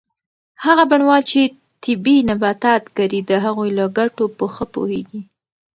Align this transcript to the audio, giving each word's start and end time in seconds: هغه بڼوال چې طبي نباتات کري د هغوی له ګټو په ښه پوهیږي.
هغه 0.65 0.83
بڼوال 0.91 1.21
چې 1.31 1.41
طبي 1.83 2.15
نباتات 2.29 2.83
کري 2.97 3.19
د 3.25 3.31
هغوی 3.45 3.69
له 3.77 3.85
ګټو 3.97 4.25
په 4.37 4.45
ښه 4.53 4.65
پوهیږي. 4.73 5.21